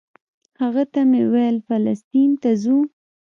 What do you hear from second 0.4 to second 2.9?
هغه ته مې ویل فلسطین ته ځو.